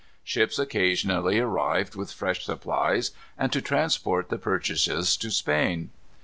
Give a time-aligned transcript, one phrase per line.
[0.23, 5.91] Ships occasionally arrived with fresh supplies, and to transport the purchases to Spain.